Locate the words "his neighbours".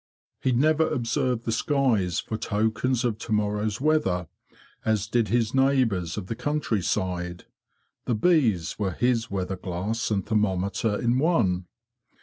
5.27-6.17